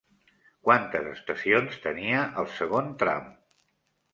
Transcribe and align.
Quantes 0.67 1.09
estacions 1.11 1.77
tenia 1.83 2.25
el 2.45 2.51
segon 2.61 2.91
tram? 3.05 3.29